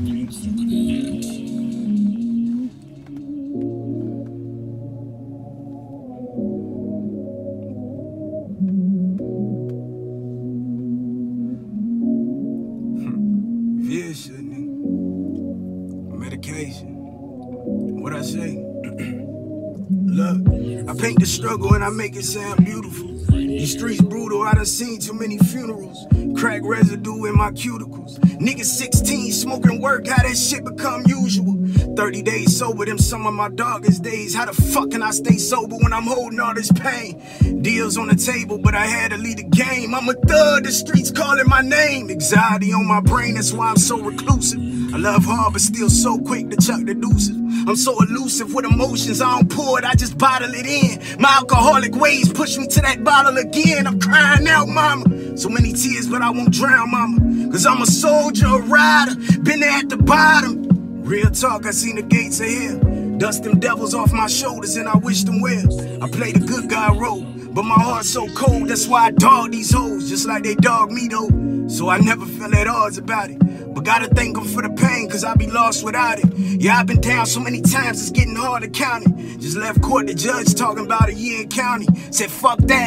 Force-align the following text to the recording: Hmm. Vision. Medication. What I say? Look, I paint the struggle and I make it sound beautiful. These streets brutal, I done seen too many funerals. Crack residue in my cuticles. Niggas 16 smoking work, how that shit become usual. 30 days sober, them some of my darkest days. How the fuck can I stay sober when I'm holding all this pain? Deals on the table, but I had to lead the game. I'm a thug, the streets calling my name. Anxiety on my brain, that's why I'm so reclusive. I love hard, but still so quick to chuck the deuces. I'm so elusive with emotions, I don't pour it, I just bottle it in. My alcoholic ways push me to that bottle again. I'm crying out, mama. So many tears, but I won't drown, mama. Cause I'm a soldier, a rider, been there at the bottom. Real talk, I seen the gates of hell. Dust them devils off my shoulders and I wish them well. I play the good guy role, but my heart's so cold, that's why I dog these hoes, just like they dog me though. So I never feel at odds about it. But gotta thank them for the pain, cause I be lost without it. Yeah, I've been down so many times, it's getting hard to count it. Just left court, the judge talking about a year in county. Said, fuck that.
Hmm. 0.00 0.24
Vision. 13.82 14.46
Medication. 16.18 16.96
What 18.00 18.14
I 18.14 18.22
say? 18.22 18.79
Look, 20.10 20.88
I 20.88 21.00
paint 21.00 21.20
the 21.20 21.26
struggle 21.26 21.72
and 21.74 21.84
I 21.84 21.90
make 21.90 22.16
it 22.16 22.24
sound 22.24 22.64
beautiful. 22.64 23.06
These 23.30 23.78
streets 23.78 24.02
brutal, 24.02 24.42
I 24.42 24.54
done 24.54 24.66
seen 24.66 24.98
too 24.98 25.14
many 25.14 25.38
funerals. 25.38 26.04
Crack 26.36 26.62
residue 26.64 27.26
in 27.26 27.36
my 27.36 27.52
cuticles. 27.52 28.18
Niggas 28.40 28.64
16 28.64 29.32
smoking 29.32 29.80
work, 29.80 30.08
how 30.08 30.20
that 30.20 30.36
shit 30.36 30.64
become 30.64 31.04
usual. 31.06 31.59
30 31.96 32.22
days 32.22 32.56
sober, 32.56 32.84
them 32.84 32.98
some 32.98 33.26
of 33.26 33.34
my 33.34 33.48
darkest 33.48 34.02
days. 34.02 34.34
How 34.34 34.46
the 34.46 34.52
fuck 34.52 34.90
can 34.90 35.02
I 35.02 35.10
stay 35.10 35.36
sober 35.36 35.76
when 35.76 35.92
I'm 35.92 36.04
holding 36.04 36.40
all 36.40 36.54
this 36.54 36.70
pain? 36.72 37.20
Deals 37.62 37.96
on 37.96 38.08
the 38.08 38.16
table, 38.16 38.58
but 38.58 38.74
I 38.74 38.86
had 38.86 39.10
to 39.10 39.18
lead 39.18 39.38
the 39.38 39.44
game. 39.44 39.94
I'm 39.94 40.08
a 40.08 40.14
thug, 40.14 40.64
the 40.64 40.72
streets 40.72 41.10
calling 41.10 41.48
my 41.48 41.60
name. 41.60 42.10
Anxiety 42.10 42.72
on 42.72 42.86
my 42.86 43.00
brain, 43.00 43.34
that's 43.34 43.52
why 43.52 43.68
I'm 43.68 43.76
so 43.76 44.00
reclusive. 44.00 44.60
I 44.94 44.98
love 44.98 45.24
hard, 45.24 45.52
but 45.52 45.62
still 45.62 45.90
so 45.90 46.18
quick 46.18 46.50
to 46.50 46.56
chuck 46.56 46.84
the 46.84 46.94
deuces. 46.94 47.36
I'm 47.68 47.76
so 47.76 47.96
elusive 48.02 48.54
with 48.54 48.64
emotions, 48.64 49.20
I 49.20 49.36
don't 49.36 49.50
pour 49.50 49.78
it, 49.78 49.84
I 49.84 49.94
just 49.94 50.18
bottle 50.18 50.50
it 50.54 50.66
in. 50.66 51.20
My 51.20 51.36
alcoholic 51.36 51.94
ways 51.94 52.32
push 52.32 52.56
me 52.56 52.66
to 52.66 52.80
that 52.80 53.04
bottle 53.04 53.36
again. 53.36 53.86
I'm 53.86 54.00
crying 54.00 54.48
out, 54.48 54.68
mama. 54.68 55.36
So 55.36 55.48
many 55.48 55.72
tears, 55.72 56.08
but 56.08 56.22
I 56.22 56.30
won't 56.30 56.52
drown, 56.52 56.90
mama. 56.90 57.50
Cause 57.50 57.66
I'm 57.66 57.82
a 57.82 57.86
soldier, 57.86 58.46
a 58.46 58.58
rider, 58.58 59.14
been 59.42 59.60
there 59.60 59.70
at 59.70 59.88
the 59.88 59.96
bottom. 59.96 60.59
Real 61.10 61.28
talk, 61.28 61.66
I 61.66 61.72
seen 61.72 61.96
the 61.96 62.02
gates 62.02 62.38
of 62.38 62.46
hell. 62.46 63.18
Dust 63.18 63.42
them 63.42 63.58
devils 63.58 63.94
off 63.94 64.12
my 64.12 64.28
shoulders 64.28 64.76
and 64.76 64.88
I 64.88 64.96
wish 64.96 65.24
them 65.24 65.40
well. 65.40 65.66
I 66.00 66.08
play 66.08 66.30
the 66.30 66.38
good 66.38 66.70
guy 66.70 66.94
role, 66.94 67.22
but 67.50 67.64
my 67.64 67.74
heart's 67.74 68.10
so 68.10 68.28
cold, 68.34 68.68
that's 68.68 68.86
why 68.86 69.06
I 69.06 69.10
dog 69.10 69.50
these 69.50 69.72
hoes, 69.72 70.08
just 70.08 70.28
like 70.28 70.44
they 70.44 70.54
dog 70.54 70.92
me 70.92 71.08
though. 71.08 71.66
So 71.66 71.88
I 71.88 71.98
never 71.98 72.24
feel 72.24 72.54
at 72.54 72.68
odds 72.68 72.96
about 72.96 73.28
it. 73.28 73.40
But 73.74 73.82
gotta 73.82 74.06
thank 74.06 74.36
them 74.36 74.44
for 74.44 74.62
the 74.62 74.70
pain, 74.70 75.10
cause 75.10 75.24
I 75.24 75.34
be 75.34 75.48
lost 75.48 75.84
without 75.84 76.20
it. 76.20 76.32
Yeah, 76.38 76.78
I've 76.78 76.86
been 76.86 77.00
down 77.00 77.26
so 77.26 77.40
many 77.40 77.60
times, 77.60 78.00
it's 78.00 78.10
getting 78.10 78.36
hard 78.36 78.62
to 78.62 78.68
count 78.68 79.08
it. 79.08 79.40
Just 79.40 79.56
left 79.56 79.82
court, 79.82 80.06
the 80.06 80.14
judge 80.14 80.54
talking 80.54 80.84
about 80.84 81.08
a 81.08 81.14
year 81.14 81.42
in 81.42 81.48
county. 81.48 81.88
Said, 82.12 82.30
fuck 82.30 82.58
that. 82.60 82.78